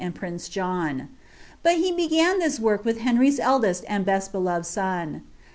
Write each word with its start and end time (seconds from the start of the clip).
and 0.03 0.15
prince 0.15 0.49
John. 0.49 1.09
But 1.61 1.75
he 1.75 1.91
hcgan 1.91 2.39
this 2.39 2.59
work 2.59 2.85
tvith 2.85 2.97
Henry's 3.01 3.39
eldMaw 3.39 4.03
beet 4.23 4.31
beloved 4.31 4.65
son. 4.65 5.21